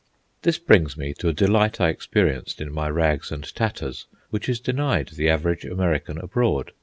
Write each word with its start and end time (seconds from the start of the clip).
This 0.41 0.57
brings 0.57 0.97
me 0.97 1.13
to 1.19 1.29
a 1.29 1.31
delight 1.31 1.79
I 1.79 1.89
experienced 1.89 2.59
in 2.59 2.73
my 2.73 2.89
rags 2.89 3.31
and 3.31 3.43
tatters 3.53 4.07
which 4.31 4.49
is 4.49 4.59
denied 4.59 5.09
the 5.09 5.29
average 5.29 5.63
American 5.63 6.17
abroad. 6.17 6.71